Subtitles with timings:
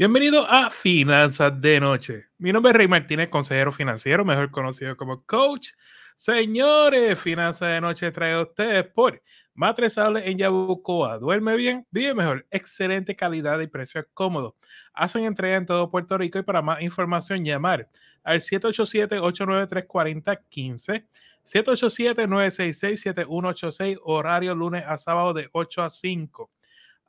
[0.00, 2.28] Bienvenido a Finanzas de Noche.
[2.38, 5.72] Mi nombre es Rey Martínez, consejero financiero, mejor conocido como coach.
[6.16, 11.18] Señores, Finanzas de Noche trae a ustedes por Matresable en Yabucoa.
[11.18, 14.54] Duerme bien, vive mejor, excelente calidad y precios cómodos.
[14.94, 17.86] Hacen entrega en todo Puerto Rico y para más información llamar
[18.24, 21.04] al 787-893-4015,
[21.44, 26.50] 787-966-7186, horario lunes a sábado de 8 a 5.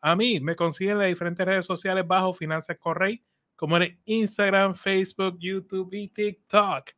[0.03, 3.23] A mí me consiguen en las diferentes redes sociales bajo Finanzas Correy,
[3.55, 6.89] como en Instagram, Facebook, YouTube y TikTok.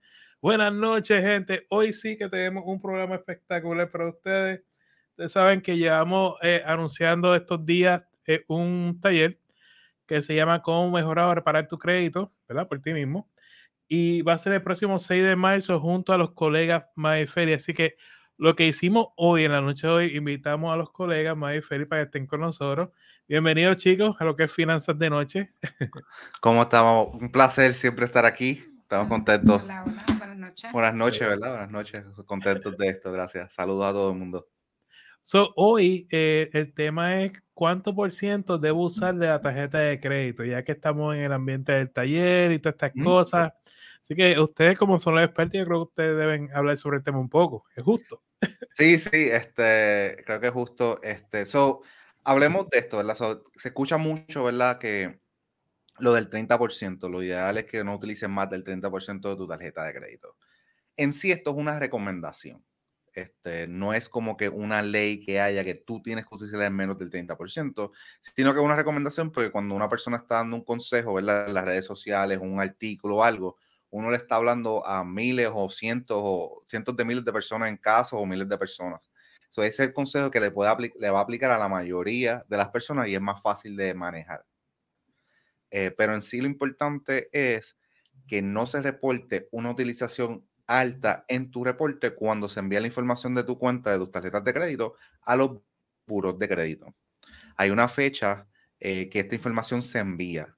[0.42, 1.66] Buenas noches, gente.
[1.70, 4.64] Hoy sí que tenemos un programa espectacular para ustedes.
[5.10, 9.38] Ustedes saben que llevamos eh, anunciando estos días eh, un taller
[10.06, 12.70] que se llama Cómo mejorar o reparar tu crédito, ¿verdad?
[12.70, 13.30] Por ti mismo.
[13.86, 16.86] Y va a ser el próximo 6 de marzo junto a los colegas
[17.28, 17.58] Feria.
[17.58, 17.98] Así que
[18.44, 21.62] lo que hicimos hoy, en la noche de hoy, invitamos a los colegas May y
[21.62, 22.90] Feli para que estén con nosotros.
[23.26, 25.54] Bienvenidos, chicos, a lo que es Finanzas de Noche.
[26.42, 27.14] ¿Cómo estamos?
[27.14, 28.62] Un placer siempre estar aquí.
[28.82, 29.62] Estamos contentos.
[29.64, 30.72] Hola, hola, buenas noches.
[30.74, 31.50] Buenas noches, ¿verdad?
[31.52, 32.04] Buenas noches.
[32.26, 33.54] Contentos de esto, gracias.
[33.54, 34.46] Saludos a todo el mundo.
[35.22, 40.02] So, hoy eh, el tema es cuánto por ciento debo usar de la tarjeta de
[40.02, 43.54] crédito, ya que estamos en el ambiente del taller y todas estas cosas.
[44.02, 47.04] Así que ustedes, como son los expertos, yo creo que ustedes deben hablar sobre el
[47.04, 47.64] tema un poco.
[47.74, 48.22] ¿Es justo?
[48.72, 51.02] Sí, sí, este, creo que justo.
[51.04, 51.82] Este, so,
[52.24, 53.16] hablemos de esto, ¿verdad?
[53.56, 54.80] se escucha mucho, ¿verdad?
[54.80, 55.20] Que
[56.00, 59.84] lo del 30%, lo ideal es que no utilicen más del 30% de tu tarjeta
[59.86, 60.38] de crédito.
[60.98, 62.66] En sí, esto es una recomendación.
[63.14, 66.98] Este, no es como que una ley que haya que tú tienes que utilizar menos
[66.98, 71.14] del 30%, sino que es una recomendación porque cuando una persona está dando un consejo,
[71.14, 71.48] ¿verdad?
[71.48, 73.58] En las redes sociales, un artículo o algo,
[73.94, 77.78] uno le está hablando a miles o cientos o cientos de miles de personas en
[77.78, 79.12] casos o miles de personas.
[79.52, 82.44] So, ese es el consejo que le, puede le va a aplicar a la mayoría
[82.50, 84.44] de las personas y es más fácil de manejar.
[85.70, 87.78] Eh, pero en sí lo importante es
[88.26, 93.36] que no se reporte una utilización alta en tu reporte cuando se envía la información
[93.36, 95.60] de tu cuenta de tus tarjetas de crédito a los
[96.08, 96.96] buros de crédito.
[97.58, 98.48] Hay una fecha
[98.80, 100.58] eh, que esta información se envía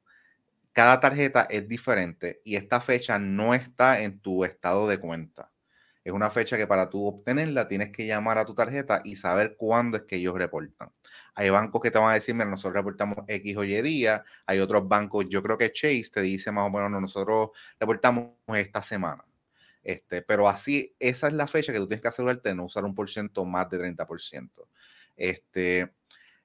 [0.76, 5.50] cada tarjeta es diferente y esta fecha no está en tu estado de cuenta.
[6.04, 9.56] Es una fecha que para tú obtenerla tienes que llamar a tu tarjeta y saber
[9.58, 10.92] cuándo es que ellos reportan.
[11.34, 14.26] Hay bancos que te van a decir, mira, nosotros reportamos X o Y día.
[14.46, 18.82] Hay otros bancos, yo creo que Chase te dice más o menos, nosotros reportamos esta
[18.82, 19.24] semana.
[19.82, 22.84] Este, pero así, esa es la fecha que tú tienes que asegurarte de no usar
[22.84, 24.68] un por ciento más de 30%.
[25.16, 25.94] Este,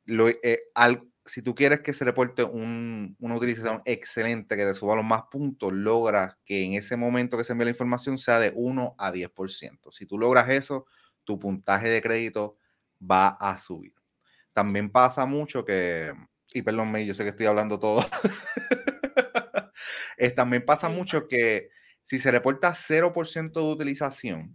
[0.05, 4.97] lo, eh, al, si tú quieres que se reporte una utilización excelente que te suba
[4.97, 8.53] los más puntos, logra que en ese momento que se envíe la información sea de
[8.53, 9.93] 1 a 10%.
[9.93, 10.87] Si tú logras eso,
[11.23, 12.57] tu puntaje de crédito
[13.01, 13.95] va a subir.
[14.53, 16.13] También pasa mucho que,
[16.53, 18.05] y perdón, yo sé que estoy hablando todo.
[20.35, 21.69] también pasa mucho que
[22.03, 24.53] si se reporta 0% de utilización,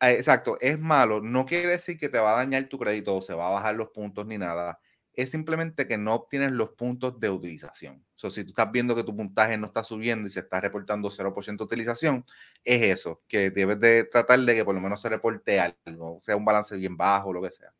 [0.00, 3.20] eh, exacto, es malo, no quiere decir que te va a dañar tu crédito o
[3.20, 4.80] se va a bajar los puntos ni nada
[5.16, 8.04] es simplemente que no obtienes los puntos de utilización.
[8.14, 10.60] O sea, si tú estás viendo que tu puntaje no está subiendo y se está
[10.60, 12.24] reportando 0% de utilización,
[12.62, 16.36] es eso, que debes de tratar de que por lo menos se reporte algo, sea
[16.36, 17.72] un balance bien bajo, lo que sea.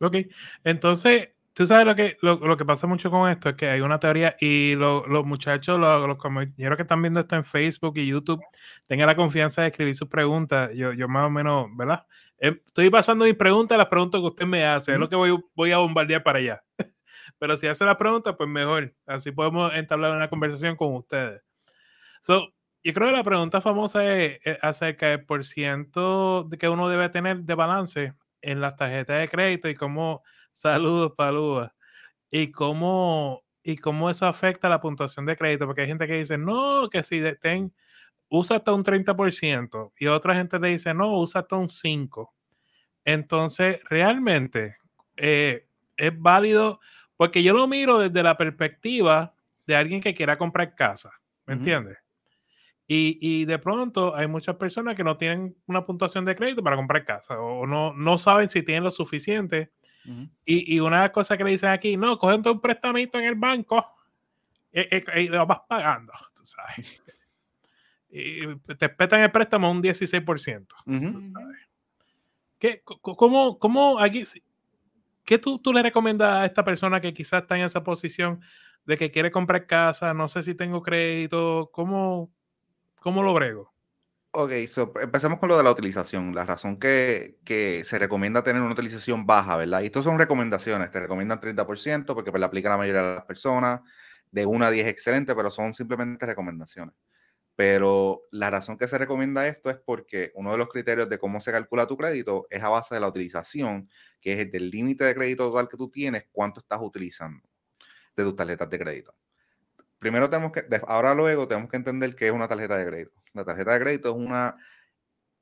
[0.00, 0.16] Ok,
[0.64, 4.00] entonces, tú sabes lo que, lo, que pasa mucho con esto, es que hay una
[4.00, 8.42] teoría y los muchachos, los, compañeros que están viendo esto en Facebook y YouTube,
[8.86, 10.72] tengan la confianza de escribir sus preguntas.
[10.74, 12.06] Yo, yo más o menos, ¿verdad?
[12.44, 15.34] Eh, estoy pasando mis preguntas, las preguntas que usted me hace, es lo que voy,
[15.54, 16.62] voy a bombardear para allá.
[17.38, 18.94] Pero si hace la pregunta, pues mejor.
[19.06, 21.42] Así podemos entablar una conversación con ustedes.
[22.20, 22.52] So,
[22.82, 27.38] yo creo que la pregunta famosa es, acerca del por ciento que uno debe tener
[27.44, 28.12] de balance
[28.42, 30.22] en las tarjetas de crédito y cómo,
[30.52, 31.72] saludos, paludas,
[32.30, 36.36] y cómo, y cómo eso afecta la puntuación de crédito, porque hay gente que dice,
[36.36, 37.72] no, que si ten,
[38.28, 42.30] usa hasta un 30% y otra gente le dice, no, usa hasta un 5%.
[43.04, 44.76] Entonces, realmente
[45.16, 46.80] eh, es válido
[47.16, 49.34] porque yo lo miro desde la perspectiva
[49.66, 51.10] de alguien que quiera comprar casa,
[51.46, 51.98] ¿me entiendes?
[52.86, 57.04] Y, de pronto hay muchas personas que no tienen una puntuación de crédito para comprar
[57.04, 59.72] casa o no, no saben si tienen lo suficiente.
[60.44, 63.86] y, una cosa que le dicen aquí, no, cogen un prestamito en el banco
[64.70, 67.02] y, lo vas pagando, tú sabes.
[68.14, 70.66] y te petan el préstamo un 16%.
[72.60, 74.24] ¿Qué, cómo, cómo aquí,
[75.24, 78.40] ¿Qué tú, tú, le recomiendas a esta persona que quizás está en esa posición
[78.86, 82.30] de que quiere comprar casa, no sé si tengo crédito, cómo,
[83.00, 83.74] cómo lo brego?
[84.30, 86.34] Ok, so, empecemos con lo de la utilización.
[86.36, 89.82] La razón que, que, se recomienda tener una utilización baja, ¿verdad?
[89.82, 90.90] Y esto son recomendaciones.
[90.92, 93.80] Te recomiendan 30% porque pues, la aplica la mayoría de las personas.
[94.30, 96.94] De 1 a 10 excelente, pero son simplemente recomendaciones.
[97.56, 101.40] Pero la razón que se recomienda esto es porque uno de los criterios de cómo
[101.40, 103.88] se calcula tu crédito es a base de la utilización,
[104.20, 107.48] que es el del límite de crédito total que tú tienes, cuánto estás utilizando
[108.16, 109.14] de tus tarjetas de crédito.
[109.98, 113.12] Primero tenemos que, ahora luego tenemos que entender qué es una tarjeta de crédito.
[113.32, 114.56] La tarjeta de crédito es una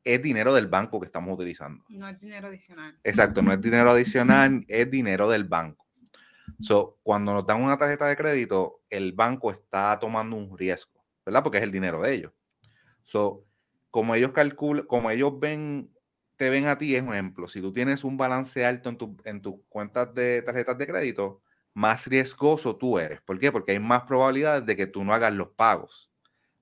[0.05, 1.85] es dinero del banco que estamos utilizando.
[1.89, 2.99] No es dinero adicional.
[3.05, 5.87] Exacto, no es dinero adicional, es dinero del banco.
[6.61, 11.02] So, cuando nos dan una tarjeta de crédito, el banco está tomando un riesgo.
[11.25, 11.43] ¿Verdad?
[11.43, 12.33] Porque es el dinero de ellos.
[13.03, 13.45] So,
[13.91, 15.93] como ellos calculan, como ellos ven,
[16.37, 17.47] te ven a ti, es un ejemplo.
[17.49, 21.43] Si tú tienes un balance alto en, tu, en tus cuentas de tarjetas de crédito,
[21.75, 23.21] más riesgoso tú eres.
[23.23, 23.51] ¿Por qué?
[23.51, 26.11] Porque hay más probabilidades de que tú no hagas los pagos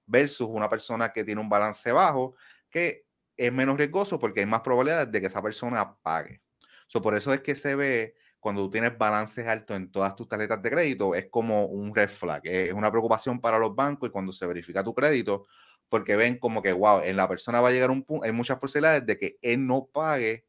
[0.07, 2.35] versus una persona que tiene un balance bajo
[2.69, 3.07] que
[3.37, 6.43] es menos riesgoso porque hay más probabilidades de que esa persona pague.
[6.87, 10.27] So, por eso es que se ve cuando tú tienes balances altos en todas tus
[10.29, 14.13] tarjetas de crédito, es como un red flag, es una preocupación para los bancos y
[14.13, 15.47] cuando se verifica tu crédito,
[15.89, 18.59] porque ven como que, wow, en la persona va a llegar un punto, hay muchas
[18.59, 20.47] posibilidades de que él no pague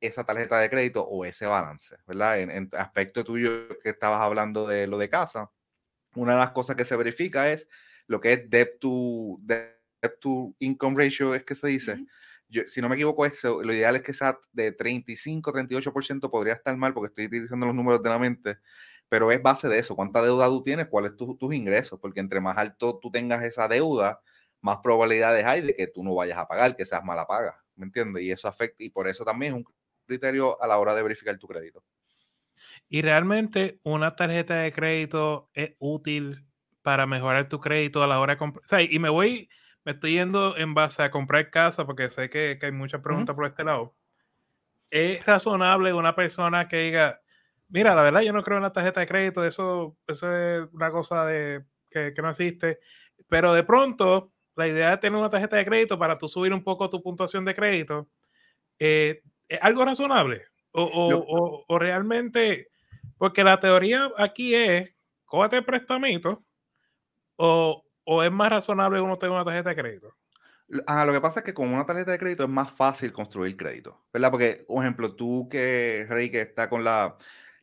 [0.00, 2.40] esa tarjeta de crédito o ese balance, ¿verdad?
[2.40, 5.50] En, en aspecto tuyo que estabas hablando de lo de casa,
[6.14, 7.68] una de las cosas que se verifica es
[8.06, 9.78] lo que es debt to, debt
[10.20, 12.04] to income ratio, es que se dice
[12.66, 16.76] si no me equivoco, eso, lo ideal es que sea de 35, 38%, podría estar
[16.76, 18.58] mal porque estoy utilizando los números de la mente,
[19.08, 22.40] pero es base de eso, cuánta deuda tú tienes, cuáles son tus ingresos, porque entre
[22.40, 24.20] más alto tú tengas esa deuda,
[24.60, 27.86] más probabilidades hay de que tú no vayas a pagar, que seas mala paga, ¿me
[27.86, 28.22] entiendes?
[28.22, 29.64] Y eso afecta, y por eso también es un
[30.06, 31.84] criterio a la hora de verificar tu crédito.
[32.88, 36.46] Y realmente una tarjeta de crédito es útil
[36.82, 38.64] para mejorar tu crédito a la hora de comprar.
[38.64, 39.48] O sea, y me voy
[39.84, 43.46] me estoy yendo en base a comprar casa porque sé que, hay muchas preguntas por
[43.46, 43.94] este lado.
[44.90, 47.20] ¿Es razonable una persona que diga,
[47.68, 50.90] mira, la verdad yo no creo en la tarjeta de crédito, eso, eso es una
[50.90, 52.78] cosa de, que, no existe,
[53.28, 56.62] pero de pronto la idea de tener una tarjeta de crédito para tú subir un
[56.62, 58.08] poco tu puntuación de crédito,
[58.78, 60.44] eh, ¿es algo razonable?
[60.72, 62.68] O, o, o, realmente,
[63.18, 64.94] porque la teoría aquí es,
[65.24, 66.44] cógate el prestamito
[67.36, 70.14] o, ¿O es más razonable uno tenga una tarjeta de crédito?
[70.86, 73.56] Ah, lo que pasa es que con una tarjeta de crédito es más fácil construir
[73.56, 74.30] crédito, ¿verdad?
[74.30, 77.16] Porque, por ejemplo, tú que, Rey, que está con la,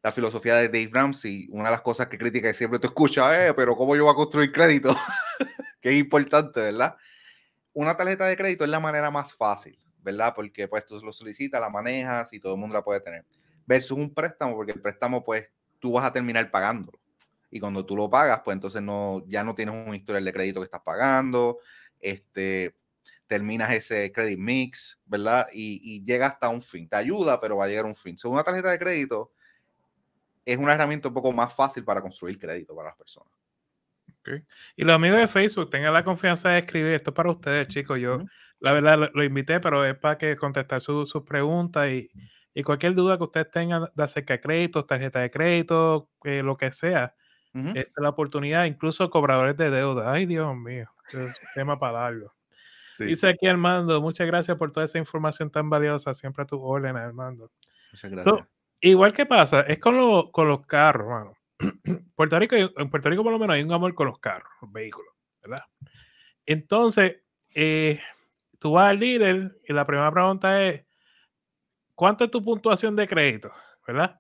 [0.04, 3.48] la filosofía de Dave Ramsey, una de las cosas que critica y siempre te escucha,
[3.48, 4.96] eh, pero ¿cómo yo voy a construir crédito?
[5.82, 6.96] que es importante, ¿verdad?
[7.74, 10.34] Una tarjeta de crédito es la manera más fácil, ¿verdad?
[10.36, 13.26] Porque pues tú lo solicitas, la manejas y todo el mundo la puede tener.
[13.66, 17.00] Versus un préstamo, porque el préstamo pues tú vas a terminar pagándolo
[17.52, 20.60] y cuando tú lo pagas, pues entonces no, ya no tienes un historial de crédito
[20.60, 21.60] que estás pagando,
[22.00, 22.76] este,
[23.28, 25.48] terminas ese credit mix, ¿verdad?
[25.54, 26.88] Y, y llega hasta un fin.
[26.88, 28.18] Te ayuda, pero va a llegar a un fin.
[28.18, 29.32] Según una tarjeta de crédito
[30.46, 33.32] es una herramienta un poco más fácil para construir crédito para las personas.
[34.22, 34.44] Okay.
[34.76, 38.00] Y los amigos de Facebook, tengan la confianza de escribir esto para ustedes, chicos.
[38.00, 38.24] Yo,
[38.60, 42.10] la verdad, lo, invité, pero es para que contestar sus preguntas y,
[42.54, 46.58] y, cualquier duda que ustedes tengan de acerca de créditos, tarjeta de crédito, eh, lo
[46.58, 47.16] que sea
[47.54, 50.12] esta es la oportunidad, incluso cobradores de deuda.
[50.12, 50.90] Ay, Dios mío,
[51.56, 52.34] tema para darlo.
[53.00, 56.98] Dice aquí Armando, muchas gracias por toda esa información tan valiosa, siempre a tu orden,
[56.98, 57.52] Armando.
[57.92, 58.36] Muchas gracias.
[58.82, 61.34] igual que pasa, es con, con los carros, mano.
[62.16, 64.72] Puerto Rico, en Puerto Rico por lo menos hay un amor con los carros, los
[64.72, 65.66] vehículos, ¿verdad?
[66.46, 67.18] Entonces,
[67.54, 68.00] eh,
[68.60, 70.86] tú vas al líder y la primera pregunta es,
[71.96, 73.52] ¿cuánto es tu puntuación de crédito?
[73.86, 74.20] ¿Verdad?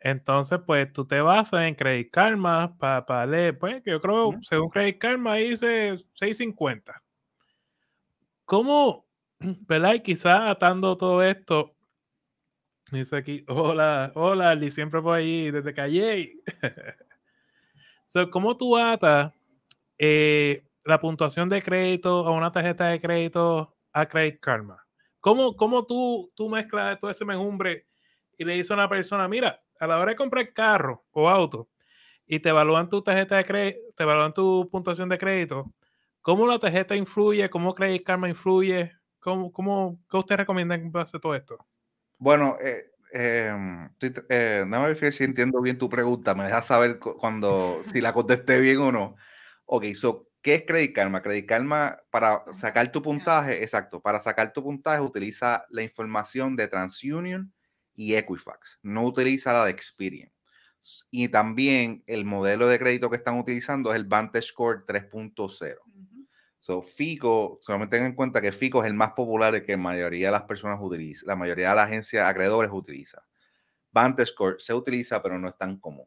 [0.00, 4.98] Entonces, pues tú te basas en Credit Karma para leer, pues yo creo, según Credit
[4.98, 7.02] Karma, dice 650.
[8.44, 9.06] ¿Cómo,
[9.40, 9.94] verdad?
[9.94, 11.74] Y quizás atando todo esto,
[12.92, 16.32] dice aquí, hola, hola, y siempre por ahí, desde Calle.
[18.06, 19.32] so, ¿Cómo tú atas
[19.98, 24.86] eh, la puntuación de crédito a una tarjeta de crédito a Credit Karma?
[25.20, 27.86] ¿Cómo, cómo tú, tú mezclas todo ese menjumbre
[28.38, 31.68] y le dices a una persona, mira, a la hora de comprar carro o auto
[32.26, 35.72] y te evalúan tu tarjeta de crédito, te evalúan tu puntuación de crédito,
[36.20, 37.48] ¿cómo la tarjeta influye?
[37.48, 38.92] ¿Cómo Credit Karma influye?
[39.18, 41.58] ¿Cómo, cómo, ¿Qué usted recomienda en base a todo esto?
[42.18, 43.88] Bueno, eh, em,
[44.28, 46.34] eh, no me ver si entiendo bien tu pregunta.
[46.34, 49.16] Me dejas saber cuando si la contesté bien o no.
[49.64, 51.22] Ok, so, ¿qué es Credit Karma?
[51.22, 56.68] Credit Karma, para sacar tu puntaje, exacto, para sacar tu puntaje utiliza la información de
[56.68, 57.52] TransUnion
[57.98, 58.78] y Equifax.
[58.80, 60.30] No utiliza la de Experian.
[61.10, 65.76] Y también el modelo de crédito que están utilizando es el Vantage Score 3.0.
[66.60, 70.28] So, FICO, solamente tengan en cuenta que FICO es el más popular que la mayoría
[70.28, 73.26] de las personas utilizan, la mayoría de las agencias acreedores utiliza.
[73.90, 76.06] VantageScore se utiliza, pero no es tan común.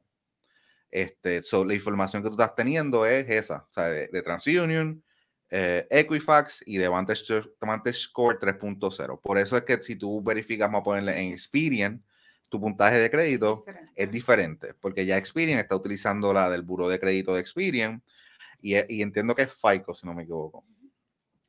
[0.89, 5.03] Este, la información que tú estás teniendo es esa, o sea, de, TransUnion,
[5.51, 9.19] eh, Equifax y de VantageScore 3.0.
[9.21, 12.03] Por eso es que si tú verificas, vamos a ponerle en Experian,
[12.49, 13.65] tu puntaje de crédito
[13.95, 18.01] es diferente, porque ya Experian está utilizando la del buro de crédito de Experian
[18.61, 20.65] y, y entiendo que es FICO, si no me equivoco.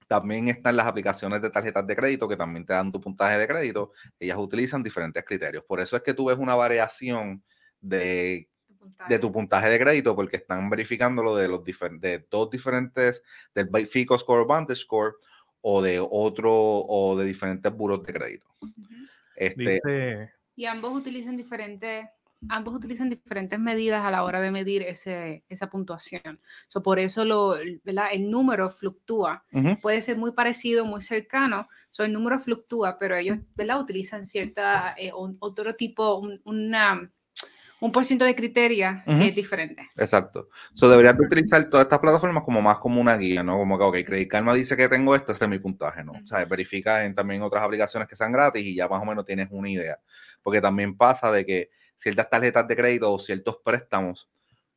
[0.07, 3.49] También están las aplicaciones de tarjetas de crédito que también te dan tu puntaje de
[3.49, 3.93] crédito.
[4.21, 5.65] Ellas utilizan diferentes criterios.
[5.65, 7.43] Por eso es que tú ves una variación
[7.81, 8.49] de,
[9.09, 13.23] de tu puntaje de crédito porque están verificando lo de los de dos diferentes,
[13.55, 15.15] del FICO Score o Vantage Score
[15.61, 18.47] o de otro o de diferentes buros de crédito.
[19.37, 22.07] este, y ambos utilizan diferentes
[22.49, 26.41] ambos utilizan diferentes medidas a la hora de medir ese, esa puntuación.
[26.69, 29.45] So, por eso lo, el número fluctúa.
[29.81, 31.69] Puede ser muy parecido, muy cercano.
[31.91, 33.81] So, el número fluctúa, pero ellos ¿verdad?
[33.81, 37.11] utilizan cierta, eh, otro tipo, un, una,
[37.83, 39.89] un por ciento de criteria que es diferente.
[39.97, 40.49] Exacto.
[40.73, 43.59] So, deberías de utilizar todas estas plataformas como más como una guía, ¿no?
[43.59, 46.13] Como que, ok, Credit Karma dice que tengo esto, este es mi puntaje, ¿no?
[46.13, 49.25] O sea, verifica en también otras aplicaciones que sean gratis y ya más o menos
[49.25, 49.99] tienes una idea
[50.43, 54.29] porque también pasa de que ciertas tarjetas de crédito o ciertos préstamos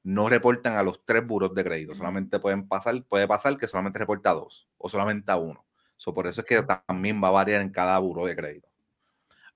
[0.04, 4.00] no reportan a los tres buros de crédito, solamente pueden pasar, puede pasar que solamente
[4.00, 5.66] reporta a dos o solamente a uno.
[6.14, 8.70] por eso es que también va a variar en cada buro de crédito.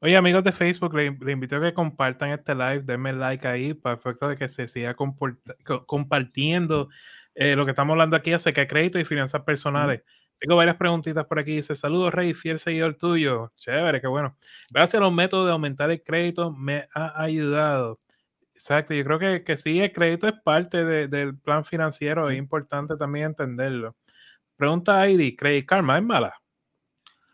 [0.01, 3.95] Oye, amigos de Facebook, le, invito a que compartan este live, denme like ahí para
[3.95, 4.95] efecto de que se siga
[5.85, 6.87] compartiendo
[7.35, 10.03] eh, lo que estamos hablando aquí acerca de crédito y finanzas personales.
[10.39, 11.57] Tengo varias preguntitas por aquí.
[11.57, 13.51] Dice, saludos Rey, fiel seguidor tuyo.
[13.57, 14.37] Chévere, qué bueno.
[14.71, 17.99] Gracias a los métodos de aumentar el crédito me ha ayudado.
[18.53, 22.95] Exacto, yo creo que, que sí, el crédito es parte del plan financiero, es importante
[22.97, 23.97] también entenderlo.
[24.55, 26.41] Pregunta Heidi, ¿Credit Karma es mala?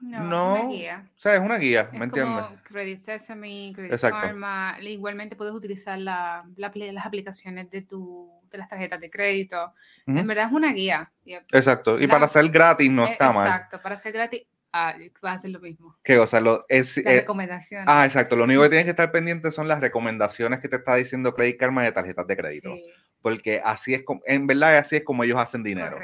[0.06, 1.10] No, una guía.
[1.18, 2.46] o sea, es una guía, ¿me entiendes?
[2.64, 9.00] Credit Sesame, Credit Karma, igualmente puedes utilizar la, las aplicaciones de tu de las tarjetas
[9.00, 9.74] de crédito.
[10.08, 11.12] En verdad es una guía.
[11.52, 12.00] Exacto.
[12.00, 13.48] Y para ser gratis no está mal.
[13.48, 13.82] Exacto.
[13.82, 15.98] Para ser gratis ah, va a ser lo mismo.
[16.04, 17.88] Que, o sea, lo, es, las eh, recomendaciones.
[17.90, 18.36] Ah, exacto.
[18.36, 21.60] Lo único que tienes que estar pendiente son las recomendaciones que te está diciendo Credit
[21.60, 22.76] Karma de tarjetas de crédito.
[23.22, 25.98] Porque así es, como, en verdad, así es como ellos hacen dinero.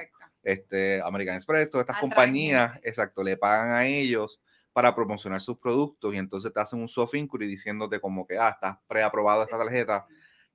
[0.44, 4.42] Este, American Express, todas estas compañías, exacto, le pagan a ellos
[4.74, 8.50] para promocionar sus productos y entonces te hacen un soft inquiry diciéndote como que, ah,
[8.50, 10.08] estás preaprobado esta tarjeta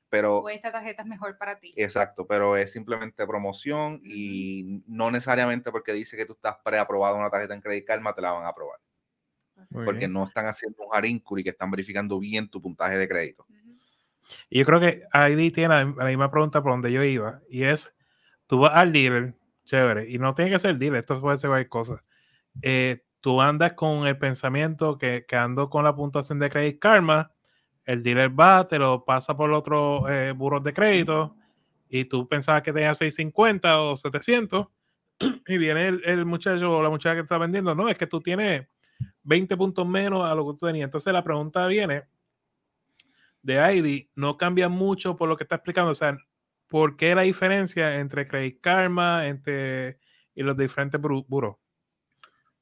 [0.09, 0.38] pero...
[0.38, 1.73] O esta tarjeta es mejor para ti.
[1.76, 7.31] Exacto, pero es simplemente promoción y no necesariamente porque dice que tú estás preaprobado una
[7.31, 8.78] tarjeta en Credit Karma te la van a aprobar.
[9.71, 13.47] porque no están haciendo un hard y que están verificando bien tu puntaje de crédito.
[14.50, 17.95] Y yo creo que ID tiene la misma pregunta por donde yo iba, y es,
[18.47, 19.35] tú vas al dealer,
[19.66, 22.04] chévere, y no tiene que ser el dealer, esto puede ser cualquier cosa.
[22.62, 27.32] Eh, tú andas con el pensamiento que, que ando con la puntuación de Credit Karma,
[27.85, 31.37] el dealer va, te lo pasa por otro eh, burro de crédito
[31.88, 34.66] y tú pensabas que tenía 650 o 700
[35.46, 38.66] y viene el, muchacho o la muchacha que está vendiendo, no, es que tú tienes
[39.23, 40.85] 20 puntos menos a lo que tú tenías.
[40.85, 42.04] Entonces la pregunta viene
[43.42, 46.18] de ID, no cambia mucho por lo que está explicando, o sea,
[46.68, 49.99] ¿por qué la diferencia entre Credit Karma entre,
[50.35, 51.56] y los diferentes buros?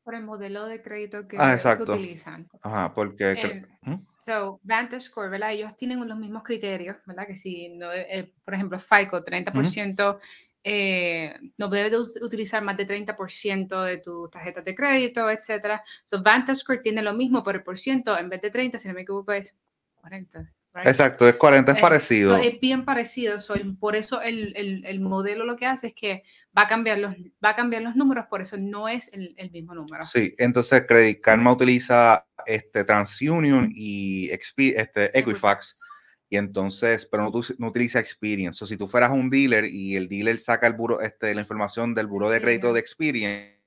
[0.02, 2.48] Por el modelo de crédito que, ah, utilizan.
[2.62, 3.64] Ajá, porque...
[3.82, 3.94] ¿Mm?
[4.22, 5.52] So, VantageScore, ¿verdad?
[5.52, 7.26] Ellos tienen los mismos criterios, ¿verdad?
[7.26, 10.18] Que si, no, eh, por ejemplo, FICO, 30%,
[10.62, 15.80] eh, no debes utilizar más de 30% de tu tarjeta de crédito, etc.
[16.06, 18.94] So, VantageScore tiene lo mismo, pero el por ciento, en vez de 30, si no
[18.94, 19.54] me equivoco, es
[19.96, 20.50] 40.
[20.82, 22.36] Exacto, es 40, es eh, parecido.
[22.36, 23.36] es bien parecido.
[23.78, 26.24] por eso el, el, el, modelo lo que hace es que
[26.56, 27.14] va a cambiar los,
[27.44, 30.04] va a cambiar los números, por eso no es el, el mismo número.
[30.04, 35.80] Sí, entonces Credit Karma utiliza este, TransUnion y este, Equifax.
[36.28, 38.64] Y entonces, pero no, no, utiliza Experience.
[38.64, 41.94] O si tú fueras un dealer y el dealer saca el buro, este, la información
[41.94, 43.60] del buro de crédito de Experience,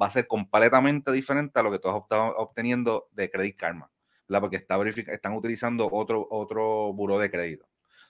[0.00, 2.00] va a ser completamente diferente a lo que tú has
[2.36, 3.90] obteniendo de Credit Karma
[4.38, 7.66] porque está están utilizando otro, otro buro de crédito.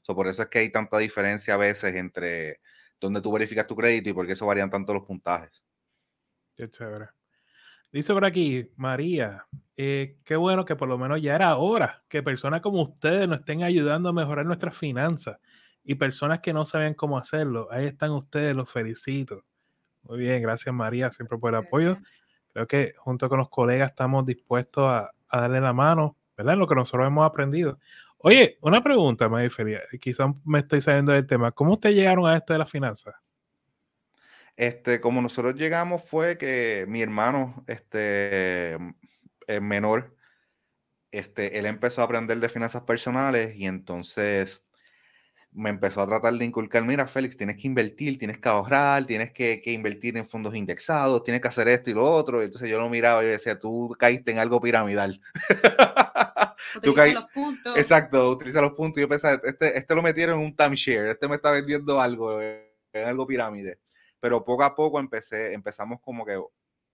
[0.07, 2.61] por eso es que hay tanta diferencia a veces entre
[3.01, 5.63] donde tú verificas tu crédito y por qué eso varían tanto los puntajes.
[6.57, 7.09] Qué chévere.
[7.93, 9.47] Dice por aquí, María,
[9.77, 13.41] eh, qué bueno que por lo menos ya era hora que personas como ustedes nos
[13.41, 15.39] estén ayudando a mejorar nuestras finanzas
[15.83, 17.69] y personas que no saben cómo hacerlo.
[17.71, 19.45] Ahí están ustedes, los felicito.
[20.03, 21.99] Muy bien, gracias María, siempre por el apoyo.
[22.53, 26.57] Creo que junto con los colegas estamos dispuestos a, a darle la mano, ¿verdad?
[26.57, 27.79] Lo que nosotros hemos aprendido.
[28.19, 31.53] Oye, una pregunta, Marifelia, quizás me estoy saliendo del tema.
[31.53, 33.15] ¿Cómo ustedes llegaron a esto de las finanzas?
[34.57, 38.75] Este, como nosotros llegamos fue que mi hermano, este,
[39.47, 40.15] el menor,
[41.11, 44.63] este, él empezó a aprender de finanzas personales y entonces
[45.53, 49.33] me empezó a tratar de inculcar, mira, Félix, tienes que invertir, tienes que ahorrar, tienes
[49.33, 52.43] que, que, invertir en fondos indexados, tienes que hacer esto y lo otro.
[52.43, 55.21] entonces yo lo miraba y decía, tú caíste en algo piramidal.
[56.77, 57.77] Utiliza los puntos.
[57.77, 59.01] Exacto, utiliza los puntos.
[59.01, 63.09] Yo pensaba, este, este lo metieron en un timeshare, este me está vendiendo algo, en
[63.09, 63.81] algo pirámide.
[64.21, 66.41] Pero poco a poco empecé, empezamos como que,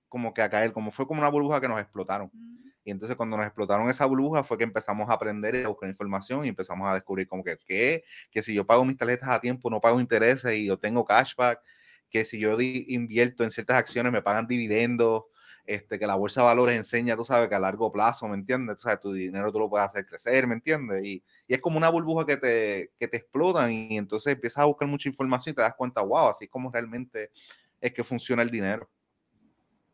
[0.08, 2.30] como que a caer, como fue como una burbuja que nos explotaron.
[2.32, 2.65] Mm.
[2.86, 5.88] Y entonces cuando nos explotaron esa burbuja fue que empezamos a aprender y a buscar
[5.88, 8.04] información y empezamos a descubrir como que, ¿qué?
[8.30, 11.60] Que si yo pago mis tarjetas a tiempo no pago intereses y yo tengo cashback,
[12.08, 15.24] que si yo invierto en ciertas acciones me pagan dividendos,
[15.64, 18.76] este, que la bolsa de valores enseña, tú sabes, que a largo plazo, ¿me entiendes?
[18.76, 21.04] Tú sabes, tu dinero tú lo puedes hacer crecer, ¿me entiendes?
[21.04, 24.66] Y, y es como una burbuja que te, que te explotan y entonces empiezas a
[24.66, 27.32] buscar mucha información y te das cuenta, wow, así es como realmente
[27.80, 28.88] es que funciona el dinero.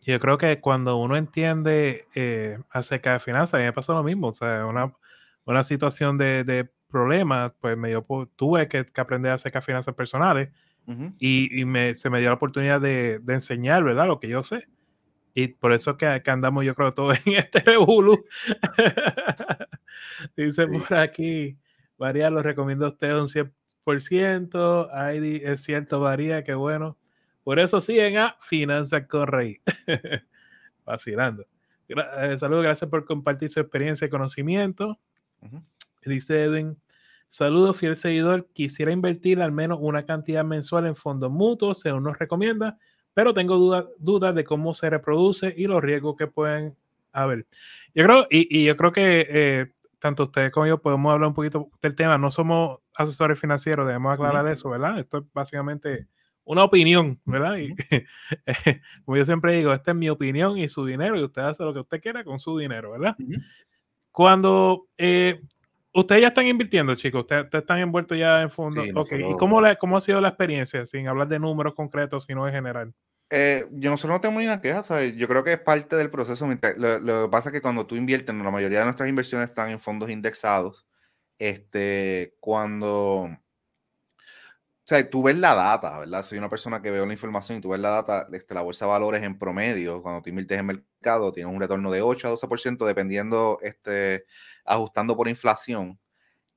[0.05, 4.03] Yo creo que cuando uno entiende eh, acerca de finanzas, a mí me pasó lo
[4.03, 4.29] mismo.
[4.29, 4.93] O sea, una,
[5.45, 8.05] una situación de, de problemas, pues me dio,
[8.37, 10.51] tuve que, aprender acerca de finanzas personales
[11.19, 14.07] y, y me, se me dio la oportunidad de, de, enseñar, ¿verdad?
[14.09, 14.67] Lo que yo sé.
[15.35, 18.25] Y por eso que, que andamos, yo creo, todos en este revolú.
[20.37, 21.59] Dice por aquí,
[21.99, 24.89] María, lo recomiendo a usted un 100%.
[24.93, 26.99] Ay, es cierto, María, qué bueno.
[27.45, 29.61] Por eso siguen a Finanzas Correy.
[30.85, 31.47] Vacilando.
[31.89, 34.99] Eh, saludos, gracias por compartir su experiencia y conocimiento.
[36.05, 36.79] Dice Edwin,
[37.29, 38.49] saludos, fiel seguidor.
[38.53, 42.79] Quisiera invertir al menos una cantidad mensual en fondos mutuos, según nos recomienda,
[43.15, 46.77] pero tengo dudas duda de cómo se reproduce y los riesgos que pueden
[47.13, 47.47] haber.
[47.95, 51.71] Yo creo, y, yo creo que eh, tanto ustedes como yo podemos hablar un poquito
[51.81, 52.19] del tema.
[52.19, 54.99] No somos asesores financieros, debemos aclarar eso, ¿verdad?
[54.99, 56.09] Esto es básicamente
[56.45, 57.57] una opinión, ¿verdad?
[57.57, 57.75] Y
[59.05, 61.73] como yo siempre digo, esta es mi opinión y su dinero y usted hace lo
[61.73, 63.17] que usted quiera con su dinero, ¿verdad?
[64.11, 65.41] Cuando eh,
[65.93, 68.87] ustedes ya están invirtiendo, chicos, ustedes, están envueltos ya en fondos.
[68.87, 72.95] ¿Y cómo, cómo ha sido la experiencia, sin hablar de números concretos, sino en general?
[73.35, 75.17] Eh, yo nosotros no tenemos ninguna queja, ¿sabes?
[75.17, 76.47] Yo creo que es parte del proceso.
[76.77, 79.71] Lo, lo, que pasa es que cuando tú inviertes, la mayoría de nuestras inversiones están
[79.71, 80.87] en fondos indexados.
[81.39, 83.31] Este, cuando
[84.95, 86.23] sea, tú ves la data, ¿verdad?
[86.23, 88.85] Soy una persona que veo la información y tú ves la data, este, la bolsa
[88.85, 92.31] de valores en promedio, cuando tú inviertes en mercado, tienes un retorno de 8 a
[92.33, 94.25] 12%, dependiendo, este,
[94.65, 95.99] ajustando por inflación.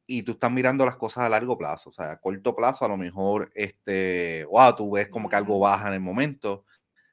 [0.07, 2.87] Y tú estás mirando las cosas a largo plazo, o sea, a corto plazo a
[2.87, 6.65] lo mejor, este, wow, tú ves como que algo baja en el momento,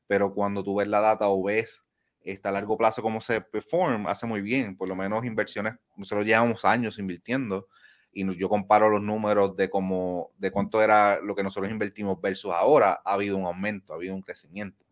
[0.07, 1.85] pero cuando tú ves la data o ves
[2.23, 6.27] este, a largo plazo cómo se performa, hace muy bien, por lo menos inversiones, nosotros
[6.27, 7.69] llevamos años invirtiendo,
[8.12, 12.53] y yo comparo los números de cómo, de cuánto era lo que nosotros invertimos versus
[12.53, 14.85] ahora, ha habido un aumento, ha habido un crecimiento,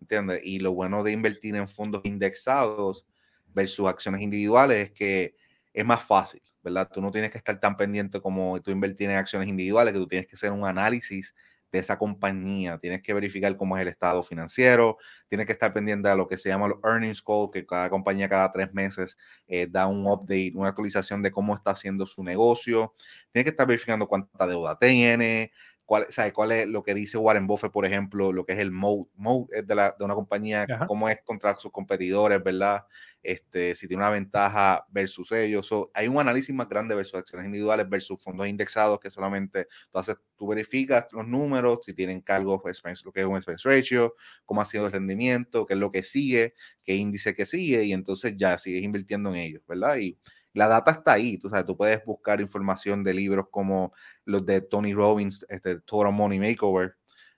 [0.00, 0.40] ¿entiendes?
[0.44, 3.06] Y lo bueno de invertir en fondos indexados
[3.54, 5.36] versus acciones individuales es que
[5.72, 6.88] es más fácil, ¿verdad?
[6.92, 10.08] Tú no tienes que estar tan pendiente como tú invertir en acciones individuales, que tú
[10.08, 11.34] tienes que hacer un análisis
[11.72, 12.78] de esa compañía.
[12.78, 16.36] Tienes que verificar cómo es el estado financiero, tienes que estar pendiente de lo que
[16.36, 19.16] se llama los earnings call, que cada compañía cada tres meses
[19.48, 22.94] eh, da un update, una actualización de cómo está haciendo su negocio.
[23.32, 25.52] Tienes que estar verificando cuánta deuda tiene,
[25.84, 28.70] cuál, sabe, cuál es lo que dice Warren Buffett, por ejemplo, lo que es el
[28.70, 32.84] mode, mode de, la, de una compañía, cómo es contra sus competidores, ¿verdad?
[33.22, 35.70] este, si tiene una ventaja versus ellos.
[35.94, 40.16] hay un análisis más grande versus acciones individuales versus fondos indexados que solamente tú, haces,
[40.36, 44.14] tú verificas los números, si tienen cargos, pues, lo que es un expense ratio,
[44.44, 47.92] cómo ha sido el rendimiento, qué es lo que sigue, qué índice que sigue, y
[47.92, 49.96] entonces ya sigues invirtiendo en ellos, ¿verdad?
[49.98, 50.18] Y
[50.54, 53.92] la data está ahí, tú sabes, tú puedes buscar información de libros como
[54.24, 56.94] los de Tony Robbins, este Total Money Makeover,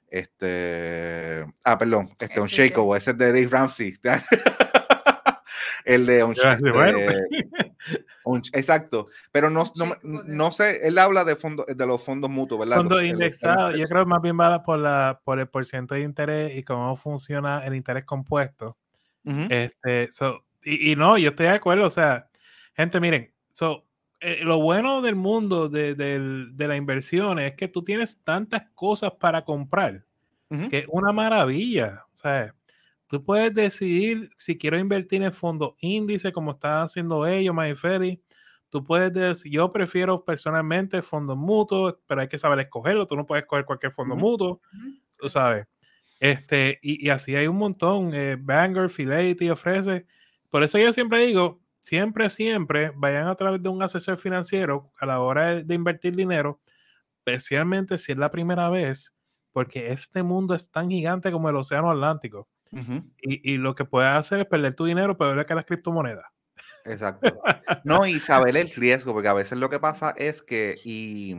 [0.09, 3.95] este, ah, perdón, este, un Shakeover, ese es de Dave Ramsey.
[5.85, 6.25] el de
[8.25, 12.61] un, exacto, pero no, no, no, sé, él habla de fondos de los fondos mutuos,
[12.61, 12.77] ¿verdad?
[12.77, 16.57] Fondos indexados, yo creo que más bien va por la por el porcentaje de interés
[16.57, 18.79] y cómo funciona el interés compuesto.
[19.49, 20.11] Este,
[20.65, 22.29] y, y, no, yo estoy de acuerdo, o sea,
[22.75, 23.87] gente, miren, so,
[24.21, 28.71] eh, lo bueno del mundo de, de, de, la inversión es que tú tienes tantas
[28.75, 30.05] cosas para comprar,
[30.71, 32.55] que es una maravilla, o sea,
[33.15, 38.21] Tú puedes decidir si quiero invertir en fondos índice, como están haciendo ellos, MyFerry.
[38.71, 43.07] Tú puedes decir, yo prefiero personalmente fondos mutuos, pero hay que saber escogerlo.
[43.07, 44.61] Tú no puedes escoger cualquier fondo mutuo,
[45.17, 45.67] tú sabes.
[46.19, 48.13] Este, y, así hay un montón.
[48.15, 50.07] Eh, Vanguard, Fidelity ofrece.
[50.51, 55.07] Por eso yo siempre digo, siempre, siempre vayan a través de un asesor financiero a
[55.07, 56.61] la hora de, de invertir dinero,
[57.19, 59.15] especialmente si es la primera vez
[59.55, 62.49] porque este mundo es tan gigante como el océano Atlántico.
[63.23, 66.27] y, lo que puedes hacer es perder tu dinero, pero que las criptomonedas.
[66.85, 67.41] Exacto.
[67.85, 71.37] No, y saber el riesgo, porque a veces lo que pasa es que, y,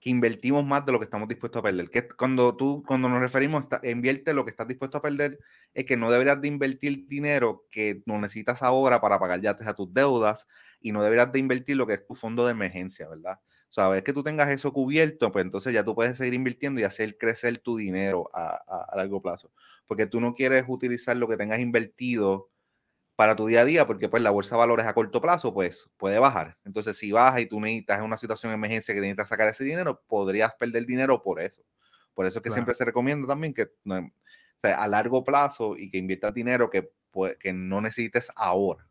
[0.00, 1.88] que invertimos más de lo que estamos dispuestos a perder.
[1.88, 5.38] Que cuando tú, cuando nos referimos a invierte lo que estás dispuesto a perder,
[5.74, 9.74] es que no deberías de invertir dinero que no necesitas ahora para pagar ya a
[9.74, 10.46] tus deudas
[10.80, 13.38] y no deberías de invertir lo que es tu fondo de emergencia, ¿verdad?
[13.68, 16.80] O sea, vez que tú tengas eso cubierto, pues entonces ya tú puedes seguir invirtiendo
[16.80, 18.56] y hacer crecer tu dinero a,
[18.90, 19.50] a largo plazo.
[19.86, 22.50] Porque tú no quieres utilizar lo que tengas invertido
[23.16, 25.88] para tu día a día, porque pues la bolsa de valores a corto plazo pues
[25.96, 26.58] puede bajar.
[26.64, 29.64] Entonces, si baja y tú necesitas en una situación de emergencia que necesitas sacar ese
[29.64, 31.62] dinero, podrías perder dinero por eso.
[32.14, 33.68] Por eso es que siempre se recomienda también que
[34.64, 36.90] a largo plazo y que inviertas dinero que,
[37.40, 38.86] que no necesites ahora.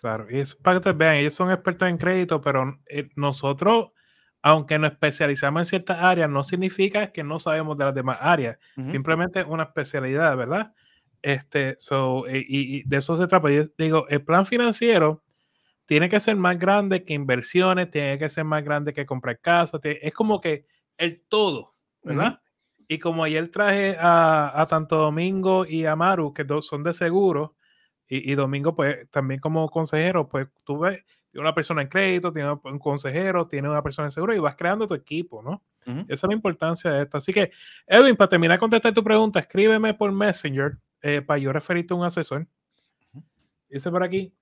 [0.00, 3.92] Claro, y eso para que te vean, ellos son expertos en crédito, pero eh, nosotros,
[4.42, 8.58] aunque nos especializamos en ciertas áreas, no significa que no sabemos de las demás áreas,
[8.86, 10.74] simplemente una especialidad, ¿verdad?
[11.22, 13.50] Este, so, eh, y, de eso se trata.
[13.50, 15.22] Yo digo, el plan financiero
[15.86, 19.78] tiene que ser más grande que inversiones, tiene que ser más grande que comprar casa,
[19.82, 20.66] es como que
[20.98, 22.40] el todo, ¿verdad?
[22.88, 27.56] Y como ayer traje a, tanto Domingo y a Maru, que son de seguro,
[28.06, 32.52] y, Domingo, pues también como consejero, pues tú ves, tiene una persona en crédito, tiene
[32.52, 35.62] un consejero, tiene una persona en seguro y vas creando tu equipo, ¿no?
[35.84, 37.16] Esa es la importancia de esto.
[37.16, 37.50] Así que,
[37.86, 41.96] Edwin, para terminar de contestar tu pregunta, escríbeme por Messenger eh, para yo referirte a
[41.96, 42.46] un asesor.
[43.68, 44.32] Dice por aquí,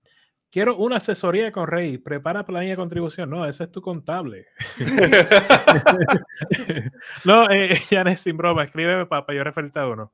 [0.52, 3.30] quiero una asesoría con Rey, prepara planilla de contribución.
[3.30, 4.46] No, ese es tu contable.
[7.24, 10.12] no, eh, Janet, sin broma, escríbeme para, yo referirte a uno.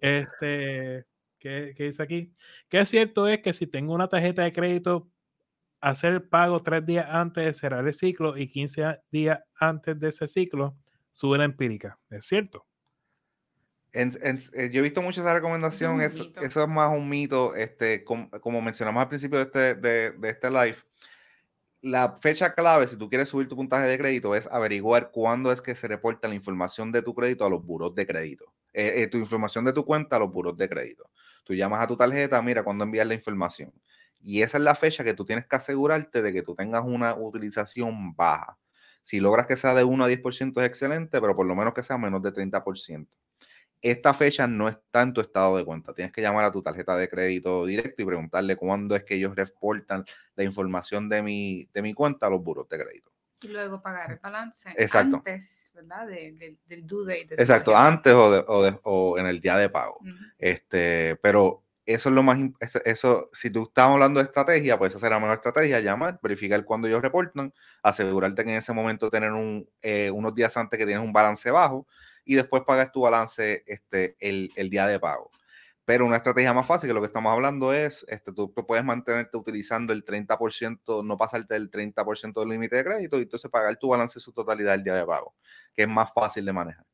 [0.00, 1.04] Este,
[1.38, 2.32] ¿qué, ¿qué, dice aquí?
[2.68, 5.08] Que es cierto es que si tengo una tarjeta de crédito,
[5.80, 10.08] hacer el pago tres días antes de cerrar el ciclo y 15 días antes de
[10.08, 10.76] ese ciclo,
[11.12, 11.98] sube la empírica.
[12.10, 12.66] ¿Es cierto?
[13.92, 19.02] Eh, yo he visto mucho esa recomendación, eso, es más un mito, este, como, mencionamos
[19.02, 20.76] al principio de este, de, este live.
[21.80, 25.62] La fecha clave, si tú quieres subir tu puntaje de crédito, es averiguar cuándo es
[25.62, 28.52] que se reporta la información de tu crédito a los buros de crédito.
[28.74, 31.08] Eh, eh, tu información de tu cuenta a los buros de crédito.
[31.44, 33.72] Tú llamas a tu tarjeta, mira cuándo enviar la información.
[34.20, 37.14] Y esa es la fecha que tú tienes que asegurarte de que tú tengas una
[37.14, 38.58] utilización baja.
[39.00, 41.82] Si logras que sea de 1 a 10% es excelente, pero por lo menos que
[41.82, 43.06] sea menos de 30%
[43.80, 45.94] esta fecha no está en tu estado de cuenta.
[45.94, 49.34] Tienes que llamar a tu tarjeta de crédito directo y preguntarle cuándo es que ellos
[49.36, 53.12] reportan la información de mi, de mi cuenta a los buros de crédito.
[53.40, 55.18] Y luego pagar el balance Exacto.
[55.18, 56.08] antes, ¿verdad?
[56.08, 57.40] del due date.
[57.40, 58.44] Exacto, antes o,
[58.82, 60.00] o, en el día de pago.
[60.38, 62.38] este, pero eso es lo más,
[62.84, 66.62] eso, si tú estás hablando de estrategia, pues esa será la mejor estrategia, llamar, verificar
[66.64, 70.84] cuándo ellos reportan, asegurarte que en ese momento tener un, eh, unos días antes que
[70.84, 71.86] tienes un balance bajo
[72.28, 75.30] y después pagas tu balance este, el, el día de pago.
[75.86, 79.38] Pero una estrategia más fácil, que lo que estamos hablando es, este, tú, puedes mantenerte
[79.38, 83.88] utilizando el 30%, no pasarte del 30% del límite de crédito y entonces pagar tu
[83.88, 85.34] balance en su totalidad el día de pago,
[85.72, 86.84] que es más fácil de manejar.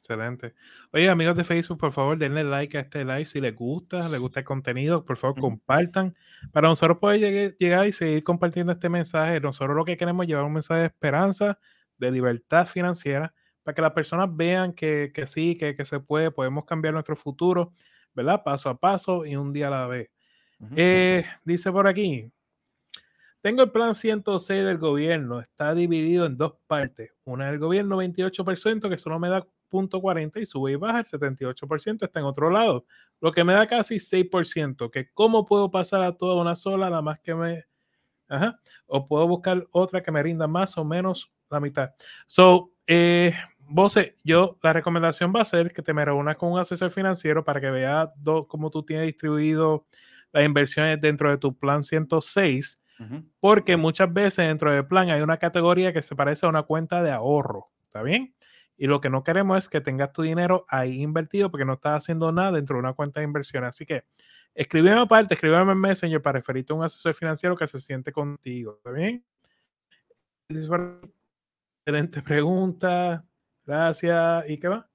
[0.00, 0.54] Excelente.
[0.92, 4.18] Oye, amigos de Facebook, por favor, denle like a este live si les gusta, les
[4.18, 6.16] gusta el contenido, por favor, compartan.
[6.50, 10.42] Para nosotros poder llegar y seguir compartiendo este mensaje, nosotros lo que queremos es llevar
[10.42, 11.60] un mensaje de esperanza,
[11.98, 13.32] de libertad financiera
[13.68, 17.14] para que las personas vean que, que sí, que, que, se puede, podemos cambiar nuestro
[17.14, 17.74] futuro,
[18.14, 18.42] ¿verdad?
[18.42, 20.08] Paso a paso y un día a la vez.
[20.74, 22.32] Eh, dice por aquí,
[23.42, 27.10] tengo el plan 106 del gobierno, está dividido en dos partes.
[27.24, 31.04] Una del gobierno 28%, que solo me da punto .40 y sube y baja, el
[31.04, 32.86] 78% está en otro lado,
[33.20, 37.02] lo que me da casi 6%, que cómo puedo pasar a toda una sola, nada
[37.02, 37.66] más que me...
[38.28, 38.58] Ajá.
[38.86, 41.90] O puedo buscar otra que me rinda más o menos la mitad.
[42.26, 43.34] So, eh,
[43.70, 47.44] Vos, yo la recomendación va a ser que te me reúnas con un asesor financiero
[47.44, 48.10] para que vea
[48.46, 49.86] cómo tú tienes distribuido
[50.32, 52.80] las inversiones dentro de tu plan 106,
[53.40, 57.02] porque muchas veces dentro del plan hay una categoría que se parece a una cuenta
[57.02, 58.34] de ahorro, ¿está bien?
[58.78, 62.04] Y lo que no queremos es que tengas tu dinero ahí invertido porque no estás
[62.04, 63.64] haciendo nada dentro de una cuenta de inversión.
[63.64, 64.04] Así que
[64.54, 68.76] escríbeme aparte, escríbeme en Messenger para referirte a un asesor financiero que se siente contigo,
[68.78, 69.24] ¿está bien?
[71.84, 73.27] Excelente pregunta.
[73.68, 74.48] Gracias.
[74.48, 74.88] ¿Y qué va?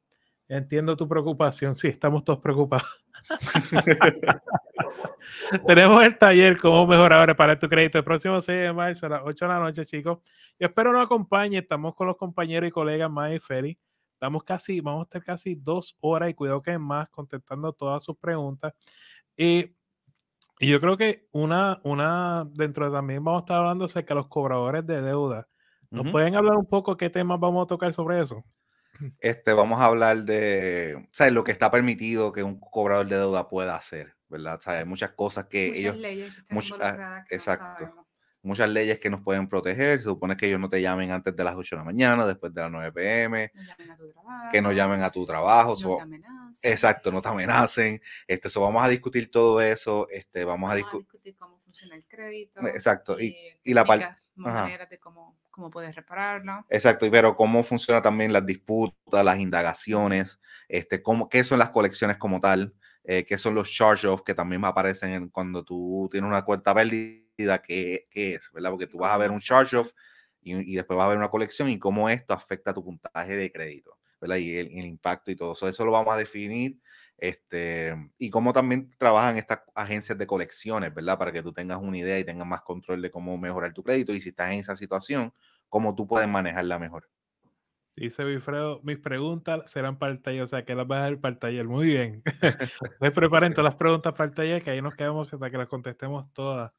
[0.48, 1.76] Entiendo tu preocupación.
[1.76, 2.88] Sí, estamos todos preocupados.
[5.68, 9.22] Tenemos el taller Cómo mejorar para tu crédito el próximo 6 de marzo a las
[9.24, 10.18] 8 de la noche, chicos.
[10.60, 11.60] Yo espero nos acompañe.
[11.60, 13.78] Estamos con los compañeros y colegas May y Feli.
[14.14, 18.04] Estamos casi, vamos a estar casi dos horas y cuidado que es más contestando todas
[18.04, 18.74] sus preguntas.
[19.38, 19.76] Y,
[20.58, 24.22] y yo creo que una, una, dentro de también vamos a estar hablando acerca de
[24.22, 25.48] los cobradores de deuda.
[25.92, 28.44] ¿Nos pueden hablar un poco qué temas vamos a tocar sobre eso?
[29.20, 31.34] Este, vamos a hablar de ¿sabes?
[31.34, 34.60] lo que está permitido que un cobrador de deuda pueda hacer, ¿verdad?
[34.66, 35.98] Hay muchas cosas que muchas ellos...
[35.98, 38.04] Leyes que ah, exacto
[38.44, 40.00] muchas leyes que nos pueden proteger.
[40.00, 42.54] Se supone que ellos no te llamen antes de las 8 de la mañana, después
[42.54, 43.52] de las 9 pm,
[44.52, 45.76] que no llamen a tu trabajo.
[46.62, 48.02] exacto, no te amenacen.
[48.28, 50.08] Este, so vamos a discutir todo eso.
[50.12, 52.62] Este, vamos, a, discutir cómo funciona el crédito.
[52.68, 53.20] Exacto.
[53.20, 54.08] Y, y, la parte...
[54.36, 56.66] maneras de cómo, cómo puedes repararlo.
[56.70, 62.18] Exacto, pero cómo funciona también las disputas, las indagaciones, este, cómo, qué son las colecciones
[62.18, 66.76] como tal, eh, qué son los charge-offs que también aparecen cuando tú tienes una cuenta
[66.76, 68.70] pérdida que, es, ¿verdad?
[68.70, 69.92] Porque tú vas a ver un charge-off
[70.42, 73.98] y, después vas a ver una colección y cómo esto afecta tu puntaje de crédito,
[74.22, 74.36] ¿verdad?
[74.36, 75.68] Y el, impacto y todo eso.
[75.68, 76.80] Eso lo vamos a definir.
[77.24, 81.18] Este, y cómo también trabajan estas agencias de colecciones, ¿verdad?
[81.18, 84.12] Para que tú tengas una idea y tengas más control de cómo mejorar tu crédito
[84.12, 85.34] y si estás en esa situación,
[85.70, 87.10] cómo tú puedes manejarla mejor.
[87.96, 91.22] Dice Wilfredo, mis preguntas serán para el taller, o sea que las vas a dar
[91.22, 91.66] para el taller.
[91.66, 92.24] Muy bien.
[93.00, 95.68] Les preparen todas las preguntas para el taller, que ahí nos quedamos hasta que las
[95.68, 96.74] contestemos todas.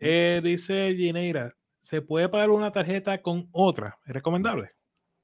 [0.00, 4.00] Eh, dice Gineira, ¿se puede pagar una tarjeta con otra?
[4.04, 4.72] ¿Es recomendable?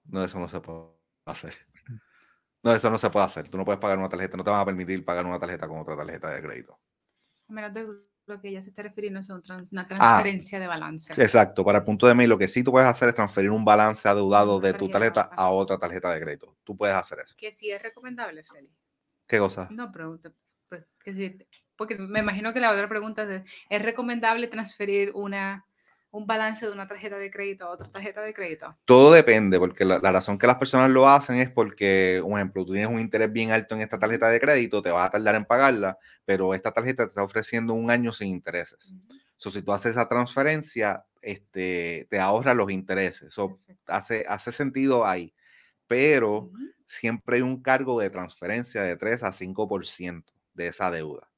[0.05, 0.87] No, eso no se puede
[1.27, 1.55] hacer.
[2.62, 3.48] No, eso no se puede hacer.
[3.48, 5.81] Tú no puedes pagar una tarjeta, no te van a permitir pagar una tarjeta con
[5.81, 6.79] otra tarjeta de crédito.
[7.48, 7.87] A menos de
[8.27, 11.12] lo que ella se está refiriendo es una ah, transferencia de balance.
[11.20, 13.64] Exacto, para el punto de mí, lo que sí tú puedes hacer es transferir un
[13.64, 16.57] balance adeudado de tu tarjeta a otra tarjeta de crédito.
[16.62, 17.35] Tú puedes hacer eso.
[17.37, 18.70] Que sí es recomendable, Feli.
[19.27, 19.68] ¿Qué cosa?
[19.70, 20.18] No, pero
[20.68, 21.38] pues, que sí,
[21.77, 25.66] porque me imagino que la otra pregunta es, ¿es recomendable transferir una,
[26.12, 28.77] un balance de una tarjeta de crédito a otra tarjeta de crédito?
[28.85, 32.72] Todo depende, porque la, razón que las personas lo hacen es porque, un ejemplo, tú
[32.72, 35.44] tienes un interés bien alto en esta tarjeta de crédito, te vas a tardar en
[35.44, 38.79] pagarla, pero esta tarjeta te está ofreciendo un año sin intereses.
[38.90, 43.31] Uh si tú haces esa transferencia, este, te ahorra los intereses.
[43.31, 45.35] Eso hace, hace sentido ahí.
[45.88, 46.51] Pero
[46.87, 51.32] siempre hay un cargo de transferencia de 3 a 5% de esa deuda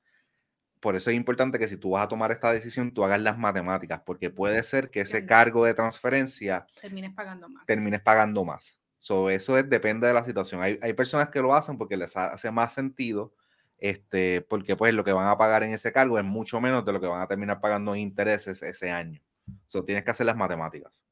[0.84, 3.38] por eso es importante que si tú vas a tomar esta decisión, tú hagas las
[3.38, 7.64] matemáticas, porque puede ser que ese cargo de transferencia termines pagando más.
[7.64, 8.78] Termines pagando más.
[8.98, 10.60] So, eso es, depende de la situación.
[10.60, 13.32] Hay, personas que lo hacen porque les hace más sentido,
[13.78, 16.92] este, porque pues lo que van a pagar en ese cargo es mucho menos de
[16.92, 19.22] lo que van a terminar pagando en intereses ese año.
[19.64, 21.02] So, tienes que hacer las matemáticas.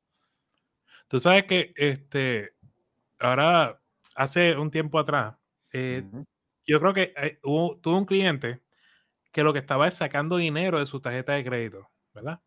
[1.08, 2.52] Tú sabes que este,
[3.18, 3.80] ahora,
[4.16, 5.34] hace un tiempo atrás,
[5.72, 6.02] eh,
[6.66, 8.60] yo creo que eh, hubo, tuve un cliente
[9.32, 12.40] que lo que estaba es sacando dinero de su tarjeta de crédito, ¿verdad?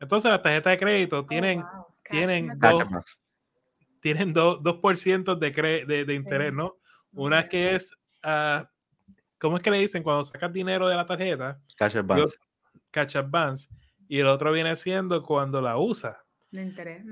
[0.00, 1.62] Entonces las tarjetas de crédito oh, tienen,
[2.08, 2.88] tienen, dos,
[4.00, 6.78] tienen 2%, de, de, de, interés, ¿no?
[7.12, 7.92] Una que es,
[8.24, 8.64] uh,
[9.38, 11.60] ¿cómo es que le dicen cuando sacas dinero de la tarjeta?
[11.76, 12.38] Cash advance.
[12.90, 13.68] Cash advance.
[14.08, 16.24] Y el otro viene siendo cuando la usa.
[16.50, 17.04] De interés.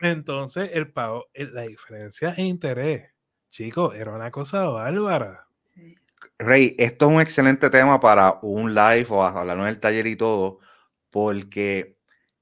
[0.00, 3.10] Entonces, el pago, la diferencia en interés,
[3.50, 5.47] chicos, era una cosa bárbara.
[6.40, 10.14] Rey, esto es un excelente tema para un live o hablar en el taller y
[10.14, 10.60] todo,
[11.10, 11.98] porque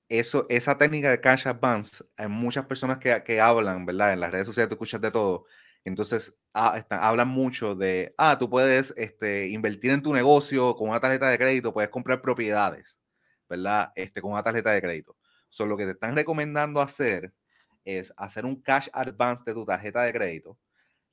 [0.09, 4.13] eso, esa técnica de cash advance, hay muchas personas que, que hablan, ¿verdad?
[4.13, 5.47] En las redes sociales tú escuchas de todo.
[5.85, 11.01] Entonces, ah, hablan mucho de, ah, tú puedes este, invertir en tu negocio con una
[11.01, 13.01] tarjeta de crédito, puedes comprar propiedades,
[13.49, 13.93] ¿verdad?
[13.97, 15.17] Este, con una tarjeta de crédito.
[15.49, 17.33] Solo lo que te están recomendando hacer
[17.85, 20.59] es hacer un cash advance de tu tarjeta de crédito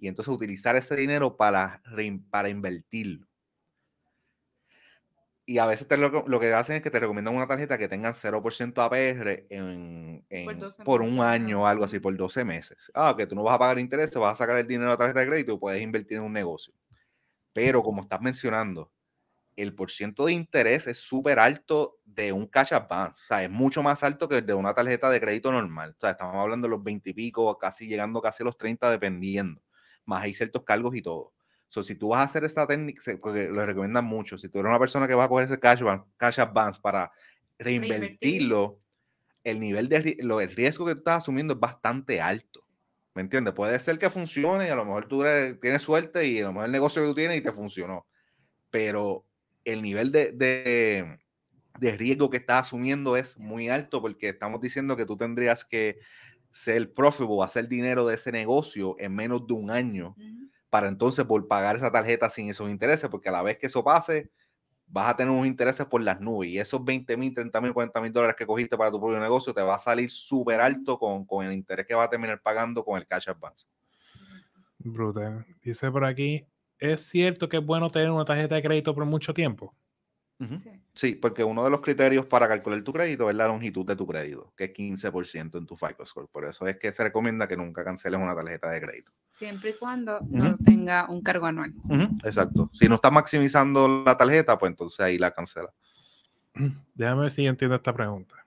[0.04, 1.82] y entonces utilizar ese dinero para,
[2.30, 3.26] para invertirlo.
[5.46, 8.84] Y a veces lo, que hacen es que te recomiendan una tarjeta que tenga 0%
[8.84, 10.26] APR en,
[10.84, 12.92] por, un año o algo así, por 12 meses.
[12.94, 14.98] Ah, que tú no vas a pagar intereses, vas a sacar el dinero de la
[14.98, 16.74] tarjeta de crédito y puedes invertir en un negocio.
[17.54, 18.92] Pero como estás mencionando,
[19.56, 23.24] el porcentaje de interés es súper alto de un cash advance.
[23.24, 25.92] O sea, es mucho más alto que el de una tarjeta de crédito normal.
[25.92, 28.92] O sea, estamos hablando de los 20 y pico, casi llegando casi a los 30,
[28.92, 29.62] dependiendo
[30.06, 31.34] más hay ciertos cargos y todo.
[31.70, 34.70] So, si tú vas a hacer esta técnica, porque lo recomiendan mucho, si tú eres
[34.70, 35.82] una persona que va a coger ese cash,
[36.18, 37.12] cash advance para
[37.58, 38.80] reinvertirlo,
[39.44, 42.62] el nivel de lo, el riesgo que tú estás asumiendo es bastante alto.
[43.16, 43.54] ¿Me entiendes?
[43.54, 45.24] Puede ser que funcione y a lo mejor tú
[45.62, 48.08] tienes suerte y a lo mejor el negocio que tú tienes y te funcionó.
[48.70, 49.26] Pero
[49.66, 51.20] el nivel de, de,
[51.80, 56.00] de riesgo que estás asumiendo es muy alto porque estamos diciendo que tú tendrías que
[56.54, 60.16] ser profitable, hacer dinero de ese negocio en menos de un año,
[60.70, 63.84] para entonces por pagar esa tarjeta sin esos intereses, porque a la vez que eso
[63.84, 64.32] pase,
[64.88, 68.00] vas a tener unos intereses por las nubes y esos 20 mil, 30 mil, 40
[68.00, 71.26] mil dólares que cogiste para tu propio negocio te va a salir súper alto con,
[71.26, 73.66] con, el interés que va a terminar pagando con el cash advance.
[74.78, 75.46] Brutal.
[75.64, 76.46] Dice por aquí,
[76.78, 79.74] ¿es cierto que es bueno tener una tarjeta de crédito por mucho tiempo?
[80.94, 81.16] Sí.
[81.16, 84.54] porque uno de los criterios para calcular tu crédito es la longitud de tu crédito,
[84.58, 86.28] que es 15% en tu FICO score.
[86.28, 89.12] Por eso es que se recomienda que nunca canceles una tarjeta de crédito.
[89.32, 91.74] Siempre y cuando no tenga un cargo anual.
[92.24, 92.70] Exacto.
[92.74, 95.72] Si no está maximizando la tarjeta, pues entonces ahí la cancela.
[96.96, 98.46] Déjame ver si entiendo esta pregunta.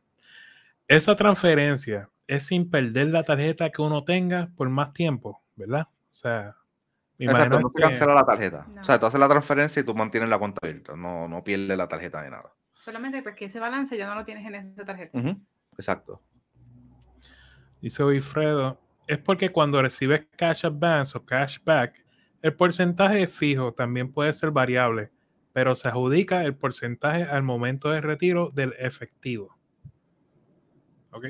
[0.89, 5.89] Esa transferencia es sin perder la tarjeta que uno tenga por más tiempo, ¿verdad?
[5.89, 6.57] O sea,
[7.19, 8.67] Exacto, no se cancela la tarjeta.
[8.81, 11.77] O sea, tú haces la transferencia y tú mantienes la cuenta abierta, no, no pierdes
[11.77, 12.53] la tarjeta de nada.
[12.81, 15.19] Solamente porque ese balance ya no lo tienes en esa tarjeta.
[15.77, 16.23] Exacto.
[17.81, 22.05] Dice Wilfredo, es porque cuando recibes cash advance o cashback,
[22.43, 25.11] el porcentaje es fijo, también puede ser variable,
[25.53, 29.57] pero se adjudica el porcentaje al momento de retiro del efectivo.
[31.11, 31.27] ¿Ok?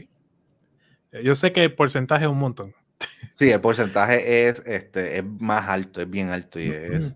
[1.23, 2.75] Yo sé que el porcentaje es un montón.
[3.37, 6.59] Sí, el porcentaje es, este, es más alto, es bien alto.
[6.59, 7.15] Y es,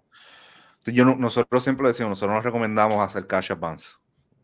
[0.84, 3.86] yo, nosotros siempre decimos, nosotros nos recomendamos hacer cash advance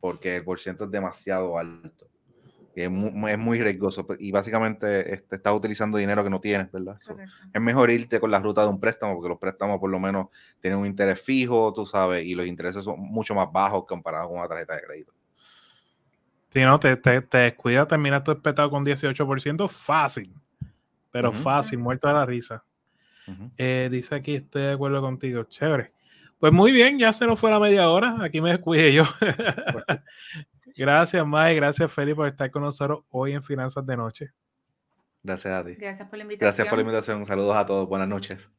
[0.01, 2.09] porque el porcentaje es demasiado alto.
[2.75, 6.99] es muy, es muy riesgoso y básicamente este, estás utilizando dinero que no tienes, ¿verdad?
[7.53, 10.29] es mejor irte con la ruta de un préstamo porque los préstamos por lo menos
[10.61, 14.39] tienen un interés fijo, tú sabes, y los intereses son mucho más bajos comparado con
[14.39, 15.13] una tarjeta de crédito.
[16.49, 20.33] Si no, te, te, te descuida, terminas tu espetado con 18%, fácil
[21.17, 22.63] pero fácil, muerto de la risa.
[23.57, 25.91] Eh, dice aquí, estoy de acuerdo contigo, chévere.
[26.39, 29.05] Pues muy bien, ya se nos fue la media hora, aquí me descuide yo.
[30.77, 34.33] gracias, Mike, gracias, Felipe, por estar con nosotros hoy en Finanzas de Noche.
[35.23, 35.75] Gracias a ti.
[35.77, 36.47] Gracias por la invitación.
[36.47, 37.27] Gracias por la invitación.
[37.27, 37.89] Saludos a todos.
[37.89, 38.51] Buenas noches.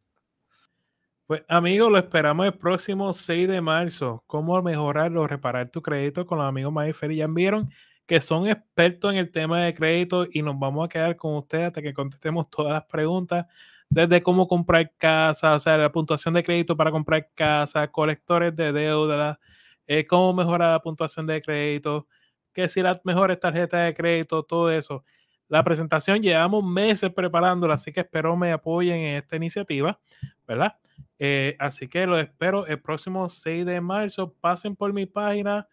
[1.28, 4.24] Pues amigos, lo esperamos el próximo 6 de marzo.
[4.26, 7.20] ¿Cómo mejorar o reparar tu crédito con los amigos Mike y Felipe?
[7.20, 7.70] Ya vieron
[8.08, 11.68] que son expertos en el tema de crédito y nos vamos a quedar con ustedes
[11.68, 13.46] hasta que contestemos todas las preguntas,
[13.90, 18.72] desde cómo comprar casa, o sea, la puntuación de crédito para comprar casa, colectores de
[18.72, 19.40] deuda,
[19.88, 22.08] eh, cómo mejorar la puntuación de crédito,
[22.54, 25.04] qué si las mejores tarjetas de crédito, todo eso.
[25.50, 30.00] La presentación llevamos meses preparándola, así que espero me apoyen en esta iniciativa,
[30.46, 30.76] ¿verdad?
[31.20, 34.34] Eh, así que lo espero el próximo 6 de marzo.
[34.42, 35.68] Pasen por mi página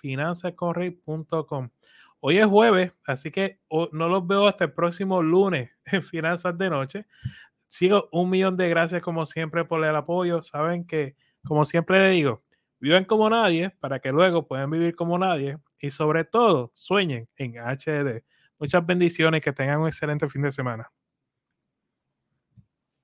[0.00, 1.70] finanzascorrey.com.
[2.20, 3.60] Hoy es jueves, así que
[3.92, 7.06] no los veo hasta el próximo lunes en Finanzas de Noche.
[7.68, 10.42] Sigo un millón de gracias como siempre por el apoyo.
[10.42, 12.42] Saben que, como siempre le digo,
[12.78, 17.58] viven como nadie para que luego puedan vivir como nadie y sobre todo sueñen en
[17.58, 18.24] HD.
[18.58, 20.90] Muchas bendiciones, que tengan un excelente fin de semana.